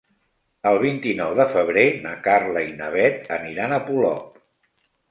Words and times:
El 0.69 0.77
vint-i-nou 0.83 1.35
de 1.41 1.45
febrer 1.53 1.85
na 2.09 2.15
Carla 2.29 2.65
i 2.71 2.75
na 2.81 2.89
Bet 2.99 3.33
aniran 3.39 3.79
a 3.79 3.85
Polop. 3.93 4.47